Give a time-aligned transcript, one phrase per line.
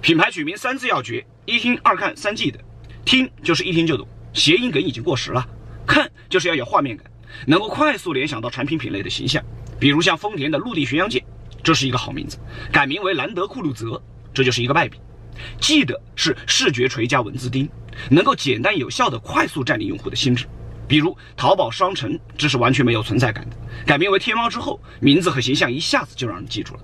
[0.00, 2.58] 品牌取名三字要诀：一听二看三记的。
[3.04, 5.42] 听就是一听就懂，谐音梗已经过时了；
[5.86, 7.04] 看就是要有画面感，
[7.46, 9.44] 能够快速联想到产品品类的形象。
[9.78, 11.22] 比如像丰田的陆地巡洋舰，
[11.62, 12.38] 这是一个好名字；
[12.72, 14.02] 改名为兰德酷路泽，
[14.32, 14.98] 这就是一个败笔。
[15.60, 17.68] 记得是视觉锤加文字钉，
[18.08, 20.46] 能够简单有效的快速占领用户的心智。
[20.88, 23.56] 比如淘宝商城，这是完全没有存在感的。
[23.86, 26.80] 改名为天猫之后，名字和形象一下子就让人记住了。